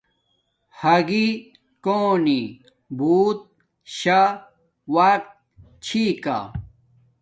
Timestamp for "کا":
6.23-6.37